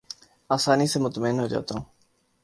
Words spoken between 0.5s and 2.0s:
آسانی سے مطمئن ہو جاتا ہوں